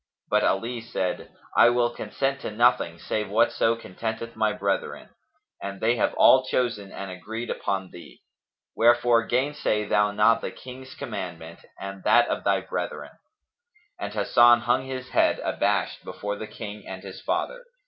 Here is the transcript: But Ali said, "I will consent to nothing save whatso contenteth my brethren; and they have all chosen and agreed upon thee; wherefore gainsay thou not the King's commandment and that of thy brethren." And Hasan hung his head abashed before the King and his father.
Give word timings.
But 0.31 0.43
Ali 0.43 0.81
said, 0.81 1.29
"I 1.55 1.69
will 1.69 1.91
consent 1.93 2.39
to 2.41 2.49
nothing 2.49 2.97
save 2.97 3.29
whatso 3.29 3.75
contenteth 3.75 4.35
my 4.35 4.51
brethren; 4.51 5.09
and 5.61 5.79
they 5.79 5.97
have 5.97 6.15
all 6.15 6.43
chosen 6.43 6.91
and 6.91 7.11
agreed 7.11 7.51
upon 7.51 7.91
thee; 7.91 8.23
wherefore 8.75 9.27
gainsay 9.27 9.85
thou 9.85 10.09
not 10.09 10.41
the 10.41 10.49
King's 10.49 10.95
commandment 10.95 11.59
and 11.79 12.01
that 12.03 12.27
of 12.29 12.43
thy 12.43 12.61
brethren." 12.61 13.11
And 13.99 14.11
Hasan 14.11 14.61
hung 14.61 14.87
his 14.87 15.09
head 15.09 15.37
abashed 15.43 16.03
before 16.03 16.35
the 16.35 16.47
King 16.47 16.87
and 16.87 17.03
his 17.03 17.21
father. 17.21 17.61